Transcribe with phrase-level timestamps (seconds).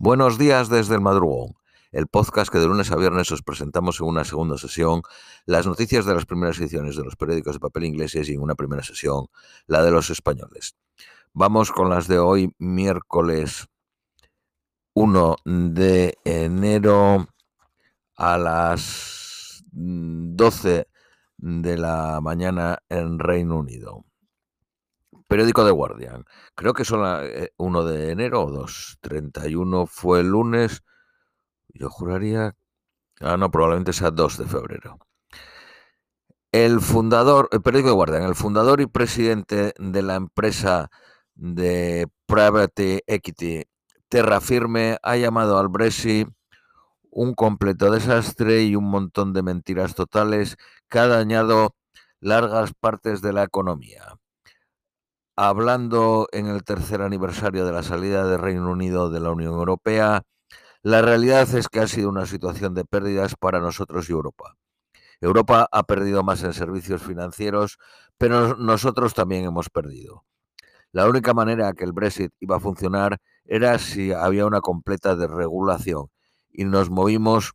[0.00, 1.56] Buenos días desde el madrugón,
[1.90, 5.02] el podcast que de lunes a viernes os presentamos en una segunda sesión
[5.44, 8.54] las noticias de las primeras ediciones de los periódicos de papel ingleses y en una
[8.54, 9.26] primera sesión
[9.66, 10.76] la de los españoles.
[11.32, 13.66] Vamos con las de hoy, miércoles
[14.94, 17.26] 1 de enero
[18.14, 20.86] a las 12
[21.38, 24.04] de la mañana en Reino Unido.
[25.28, 26.24] Periódico de Guardian.
[26.54, 28.98] Creo que son 1 eh, de enero o 2.
[29.02, 30.82] 31 fue el lunes.
[31.68, 32.56] Yo juraría.
[33.20, 34.98] Ah, no, probablemente sea 2 de febrero.
[36.50, 40.90] El fundador, el periódico de Guardian, el fundador y presidente de la empresa
[41.34, 43.64] de Private Equity
[44.08, 46.28] Terra Firme ha llamado al Brexit
[47.10, 50.56] un completo desastre y un montón de mentiras totales
[50.88, 51.76] que ha dañado
[52.20, 54.17] largas partes de la economía
[55.40, 60.24] hablando en el tercer aniversario de la salida del Reino Unido de la Unión Europea,
[60.82, 64.56] la realidad es que ha sido una situación de pérdidas para nosotros y Europa.
[65.20, 67.78] Europa ha perdido más en servicios financieros,
[68.18, 70.24] pero nosotros también hemos perdido.
[70.90, 76.08] La única manera que el Brexit iba a funcionar era si había una completa desregulación
[76.50, 77.52] y nos movimos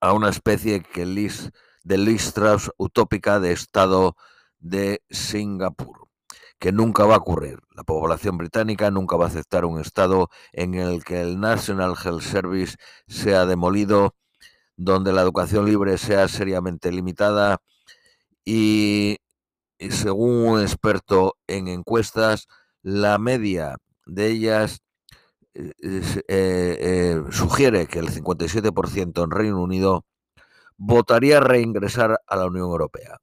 [0.00, 4.16] a una especie de listras utópica de Estado
[4.60, 6.09] de Singapur
[6.60, 7.58] que nunca va a ocurrir.
[7.74, 12.20] La población británica nunca va a aceptar un Estado en el que el National Health
[12.20, 12.76] Service
[13.08, 14.14] sea demolido,
[14.76, 17.62] donde la educación libre sea seriamente limitada
[18.44, 19.18] y,
[19.78, 22.46] según un experto en encuestas,
[22.82, 24.82] la media de ellas
[25.54, 30.04] eh, eh, eh, sugiere que el 57% en Reino Unido
[30.76, 33.18] votaría reingresar a la Unión Europea.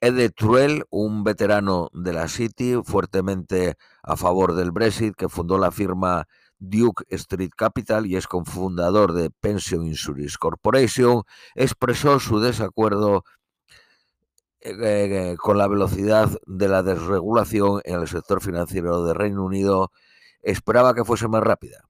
[0.00, 5.72] Ed Truel, un veterano de la City, fuertemente a favor del Brexit, que fundó la
[5.72, 6.28] firma
[6.60, 11.22] Duke Street Capital y es cofundador de Pension Insurance Corporation,
[11.56, 13.24] expresó su desacuerdo
[14.60, 19.90] eh, eh, con la velocidad de la desregulación en el sector financiero de Reino Unido.
[20.42, 21.88] Esperaba que fuese más rápida.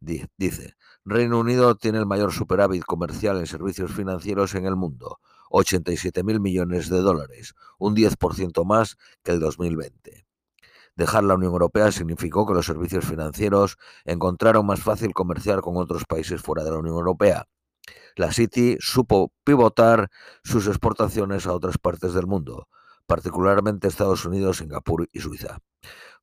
[0.00, 0.74] Dice,
[1.04, 5.18] Reino Unido tiene el mayor superávit comercial en servicios financieros en el mundo
[5.50, 10.26] 87 mil millones de dólares, un 10% más que el 2020.
[10.96, 16.04] Dejar la Unión Europea significó que los servicios financieros encontraron más fácil comerciar con otros
[16.06, 17.46] países fuera de la Unión Europea.
[18.16, 20.10] La City supo pivotar
[20.42, 22.68] sus exportaciones a otras partes del mundo,
[23.06, 25.58] particularmente Estados Unidos, Singapur y Suiza.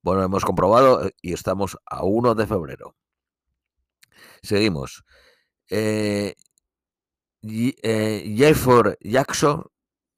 [0.01, 2.95] Bueno, hemos comprobado eh, y estamos a 1 de febrero.
[4.41, 5.03] Seguimos.
[5.69, 6.35] Eh,
[7.45, 9.63] eh, Jefford Jackson,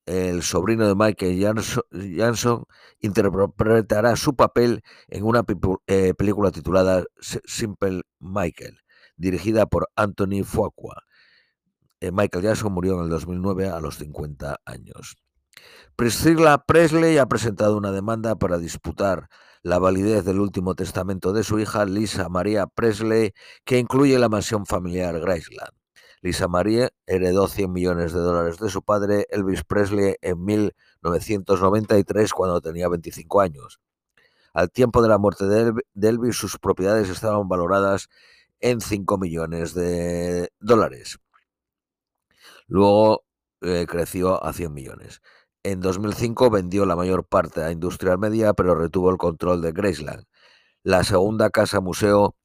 [0.05, 2.65] el sobrino de Michael Jackson,
[2.99, 5.43] interpretará su papel en una
[5.87, 8.77] eh, película titulada Simple Michael,
[9.17, 11.01] dirigida por Anthony Fuqua.
[11.99, 15.15] Eh, Michael Jackson murió en el 2009 a los 50 años.
[15.95, 19.29] Priscilla Presley ha presentado una demanda para disputar
[19.63, 23.33] la validez del último testamento de su hija Lisa María Presley,
[23.63, 25.84] que incluye la mansión familiar Graceland.
[26.25, 32.61] Lisa Marie heredó 100 millones de dólares de su padre Elvis Presley en 1993 cuando
[32.61, 33.79] tenía 25 años.
[34.51, 38.09] Al tiempo de la muerte de Elvis, sus propiedades estaban valoradas
[38.59, 41.19] en 5 millones de dólares.
[42.65, 43.23] Luego
[43.61, 45.21] eh, creció a 100 millones.
[45.61, 50.25] En 2005 vendió la mayor parte a Industrial Media, pero retuvo el control de Graceland,
[50.81, 52.35] la segunda casa museo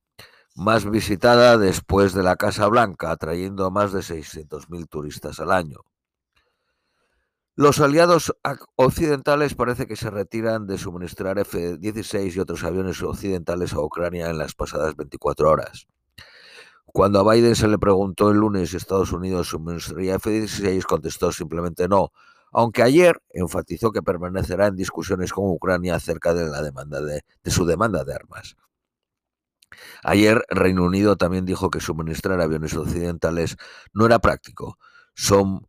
[0.55, 5.79] más visitada después de la Casa Blanca, atrayendo a más de 600.000 turistas al año.
[7.57, 8.35] Los aliados
[8.77, 14.39] occidentales parece que se retiran de suministrar F-16 y otros aviones occidentales a Ucrania en
[14.39, 15.87] las pasadas 24 horas.
[16.87, 21.87] Cuando a Biden se le preguntó el lunes si Estados Unidos suministraría F-16, contestó simplemente
[21.87, 22.13] no,
[22.51, 27.67] aunque ayer enfatizó que permanecerá en discusiones con Ucrania acerca de, la demanda de su
[27.67, 28.57] demanda de armas.
[30.03, 33.57] Ayer Reino Unido también dijo que suministrar aviones occidentales
[33.93, 34.79] no era práctico.
[35.15, 35.67] Son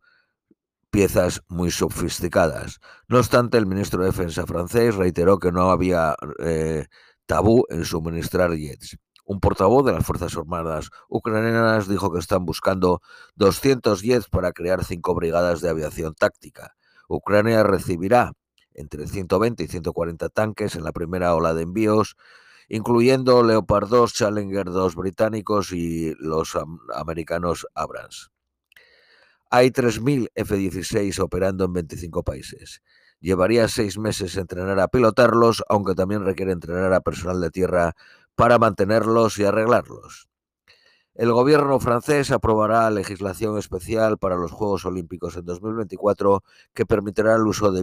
[0.90, 2.78] piezas muy sofisticadas.
[3.08, 6.86] No obstante, el ministro de Defensa francés reiteró que no había eh,
[7.26, 8.98] tabú en suministrar jets.
[9.24, 13.00] Un portavoz de las Fuerzas Armadas ucranianas dijo que están buscando
[13.36, 16.74] 200 jets para crear cinco brigadas de aviación táctica.
[17.08, 18.32] Ucrania recibirá
[18.74, 22.16] entre 120 y 140 tanques en la primera ola de envíos
[22.72, 26.56] incluyendo Leopard 2, Challenger 2 británicos y los
[26.94, 28.30] americanos Abrams.
[29.50, 32.80] Hay 3.000 F-16 operando en 25 países.
[33.20, 37.92] Llevaría seis meses entrenar a pilotarlos, aunque también requiere entrenar a personal de tierra
[38.36, 40.30] para mantenerlos y arreglarlos.
[41.14, 46.42] El gobierno francés aprobará legislación especial para los Juegos Olímpicos en 2024
[46.72, 47.82] que permitirá el uso de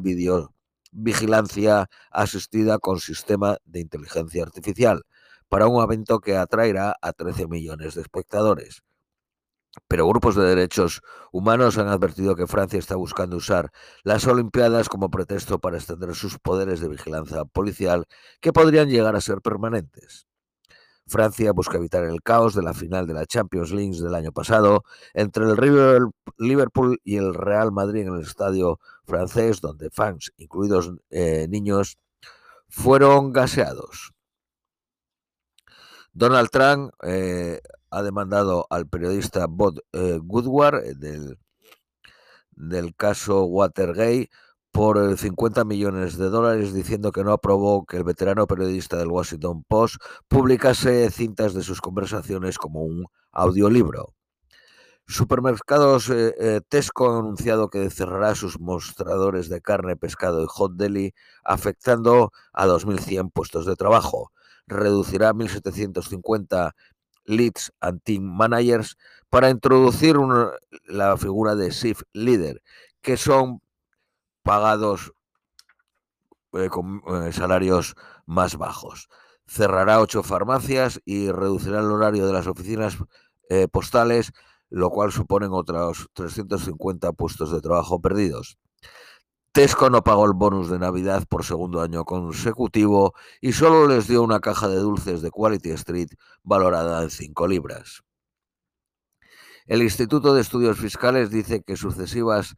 [0.92, 5.04] videovigilancia asistida con sistema de inteligencia artificial
[5.48, 8.84] para un evento que atraerá a 13 millones de espectadores.
[9.88, 11.02] Pero grupos de derechos
[11.32, 13.72] humanos han advertido que Francia está buscando usar
[14.04, 18.06] las Olimpiadas como pretexto para extender sus poderes de vigilancia policial
[18.42, 20.28] que podrían llegar a ser permanentes.
[21.10, 24.84] Francia busca evitar el caos de la final de la Champions League del año pasado
[25.14, 31.48] entre el Liverpool y el Real Madrid en el estadio francés, donde fans, incluidos eh,
[31.50, 31.98] niños,
[32.70, 34.14] fueron gaseados.
[36.14, 37.60] Donald Trump eh,
[37.92, 41.38] ha demandado al periodista Bob eh, Woodward del,
[42.52, 44.30] del caso Watergate
[44.72, 49.64] por 50 millones de dólares diciendo que no aprobó que el veterano periodista del Washington
[49.68, 49.96] Post
[50.28, 54.14] publicase cintas de sus conversaciones como un audiolibro.
[55.10, 60.74] Supermercados eh, eh, Tesco han anunciado que cerrará sus mostradores de carne, pescado y hot
[60.76, 64.32] deli, afectando a 2.100 puestos de trabajo.
[64.68, 66.74] Reducirá 1.750
[67.26, 68.98] leads and team managers
[69.32, 70.16] para introducir
[70.86, 72.62] la figura de shift leader,
[73.02, 73.64] que son
[74.44, 75.12] pagados
[76.54, 77.02] eh, con
[77.34, 77.96] salarios
[78.28, 79.10] más bajos.
[79.48, 82.96] Cerrará ocho farmacias y reducirá el horario de las oficinas
[83.72, 84.32] postales,
[84.70, 88.58] lo cual suponen otros 350 puestos de trabajo perdidos.
[89.52, 94.22] Tesco no pagó el bonus de Navidad por segundo año consecutivo y solo les dio
[94.22, 96.10] una caja de dulces de Quality Street
[96.44, 98.04] valorada en 5 libras.
[99.66, 102.56] El Instituto de Estudios Fiscales dice que sucesivas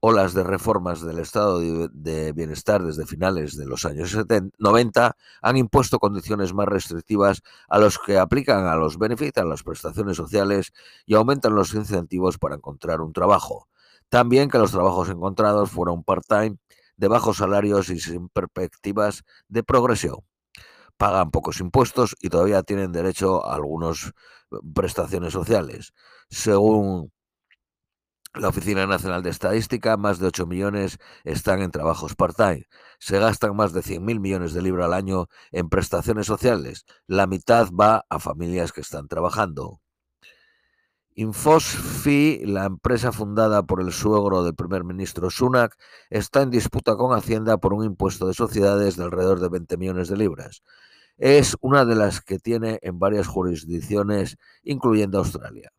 [0.00, 4.16] olas de reformas del estado de bienestar desde finales de los años
[4.58, 9.62] 90 han impuesto condiciones más restrictivas a los que aplican a los beneficios, a las
[9.62, 10.72] prestaciones sociales
[11.04, 13.68] y aumentan los incentivos para encontrar un trabajo.
[14.08, 16.58] También que los trabajos encontrados fueran part-time,
[16.96, 20.16] de bajos salarios y sin perspectivas de progresión.
[20.96, 24.12] Pagan pocos impuestos y todavía tienen derecho a algunas
[24.74, 25.92] prestaciones sociales.
[26.28, 27.12] Según
[28.34, 32.66] la Oficina Nacional de Estadística, más de 8 millones están en trabajos part-time.
[32.98, 36.84] Se gastan más de 100.000 millones de libras al año en prestaciones sociales.
[37.06, 39.80] La mitad va a familias que están trabajando.
[41.14, 45.74] Infosfi, la empresa fundada por el suegro del primer ministro Sunak,
[46.10, 50.08] está en disputa con Hacienda por un impuesto de sociedades de alrededor de 20 millones
[50.08, 50.62] de libras.
[51.16, 55.72] Es una de las que tiene en varias jurisdicciones, incluyendo Australia.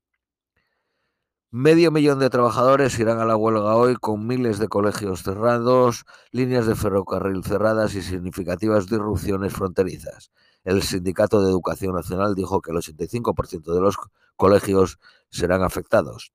[1.51, 6.67] Medio millón de trabajadores irán a la huelga hoy con miles de colegios cerrados, líneas
[6.67, 10.29] de ferrocarril cerradas y significativas disrupciones fronterizas.
[10.63, 13.97] El Sindicato de Educación Nacional dijo que el 85% de los
[14.35, 14.99] colegios
[15.31, 16.33] serán afectados.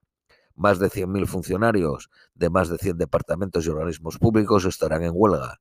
[0.56, 5.60] Más de 100.000 funcionarios de más de 100 departamentos y organismos públicos estarán en huelga.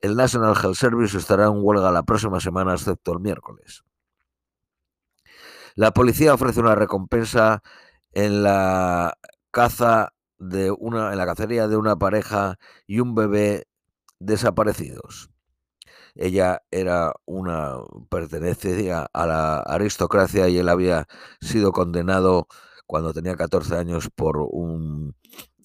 [0.00, 3.84] El National Health Service estará en huelga la próxima semana, excepto el miércoles.
[5.76, 7.62] La policía ofrece una recompensa
[8.18, 9.16] en la
[9.52, 13.68] caza de una, en la cacería de una pareja y un bebé
[14.18, 15.30] desaparecidos.
[16.16, 17.76] Ella era una
[18.10, 21.06] pertenecía a la aristocracia y él había
[21.40, 22.48] sido condenado
[22.88, 25.14] cuando tenía 14 años por un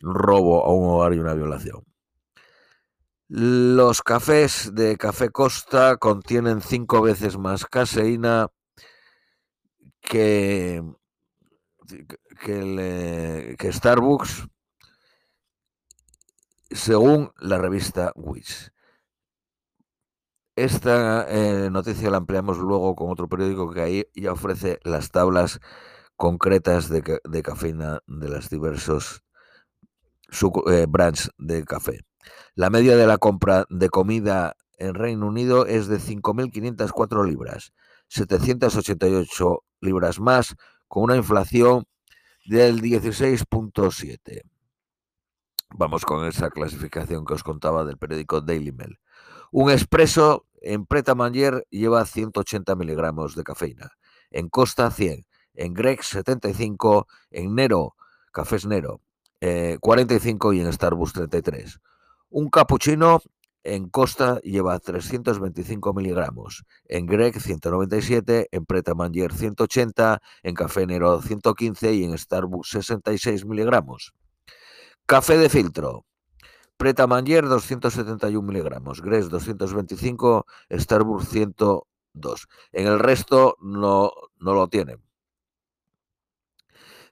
[0.02, 1.84] robo a un hogar y una violación.
[3.30, 8.50] Los cafés de Café Costa contienen cinco veces más caseína
[10.02, 10.84] que
[12.46, 14.48] que, Starbucks,
[16.72, 18.72] según la revista Wish.
[20.56, 25.60] Esta eh, noticia la ampliamos luego con otro periódico que ahí ya ofrece las tablas
[26.16, 29.24] concretas de, de cafeína de las diversos
[30.68, 32.00] eh, brands de café.
[32.56, 37.74] La media de la compra de comida en Reino Unido es de 5.504 libras,
[38.08, 40.56] 788 libras más,
[40.88, 41.86] con una inflación
[42.46, 44.42] del 16.7.
[45.76, 49.00] Vamos con esa clasificación que os contaba del periódico Daily Mail.
[49.52, 53.92] Un expreso en Preta Manger lleva 180 miligramos de cafeína,
[54.32, 55.26] en Costa 100,
[55.56, 57.96] en Greg 75, en Nero,
[58.32, 59.02] Cafés Nero
[59.80, 61.80] 45 eh, y en Starbucks 33.
[62.30, 63.22] Un cappuccino
[63.64, 71.22] en Costa lleva 325 miligramos, en Greg 197, en Preta Manger 180, en Café Nero
[71.22, 74.14] 115 y en Starbucks 66 miligramos.
[75.06, 76.06] Café de filtro.
[76.78, 81.56] Preta Manger 271 miligramos, Greg 225, Starbucks 100
[82.14, 82.48] dos.
[82.72, 85.02] En el resto no, no lo tienen.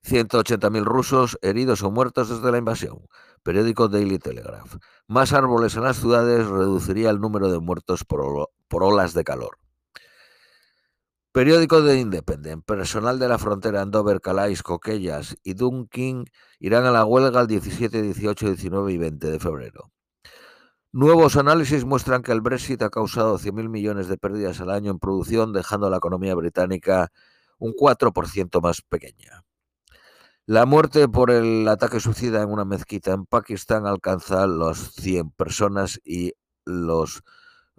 [0.03, 3.07] 180.000 rusos heridos o muertos desde la invasión.
[3.43, 4.75] Periódico Daily Telegraph.
[5.07, 9.57] Más árboles en las ciudades reduciría el número de muertos por, olas de calor.
[11.31, 12.63] Periódico de Independent.
[12.63, 16.25] Personal de la frontera en Dover, Calais, Coquellas y Dunkin
[16.59, 19.91] irán a la huelga el 17, 18, 19 y 20 de febrero.
[20.91, 24.99] Nuevos análisis muestran que el Brexit ha causado 100.000 millones de pérdidas al año en
[24.99, 27.11] producción, dejando a la economía británica
[27.57, 29.45] un 4% más pequeña.
[30.51, 36.01] La muerte por el ataque suicida en una mezquita en Pakistán alcanza los 100 personas
[36.03, 36.33] y
[36.65, 37.23] los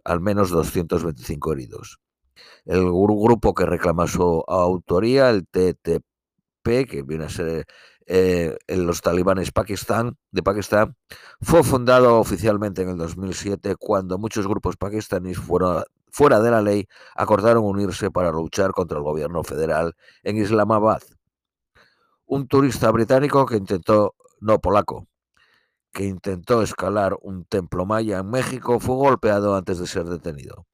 [0.04, 2.00] al menos 225 heridos.
[2.64, 7.66] El grupo que reclama su autoría, el TTP, que viene a ser
[8.06, 10.96] eh, los talibanes Pakistán, de Pakistán,
[11.42, 16.86] fue fundado oficialmente en el 2007 cuando muchos grupos pakistaníes fueron, fuera de la ley
[17.16, 21.02] acordaron unirse para luchar contra el gobierno federal en Islamabad.
[22.34, 25.06] Un turista británico que intentó, no polaco,
[25.92, 30.64] que intentó escalar un templo maya en México fue golpeado antes de ser detenido.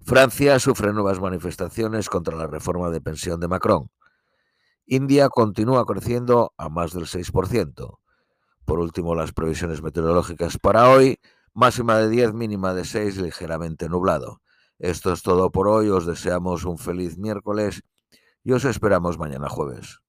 [0.00, 3.90] Francia sufre nuevas manifestaciones contra la reforma de pensión de Macron.
[4.84, 7.98] India continúa creciendo a más del 6%.
[8.66, 11.20] Por último, las previsiones meteorológicas para hoy,
[11.54, 14.42] máxima de 10, mínima de 6, ligeramente nublado.
[14.78, 17.82] Esto es todo por hoy, os deseamos un feliz miércoles
[18.46, 20.05] y os esperamos mañana jueves.